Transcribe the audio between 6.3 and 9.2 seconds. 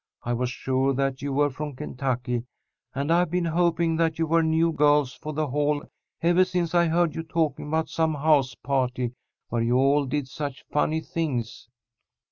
since I heard you talking about some house party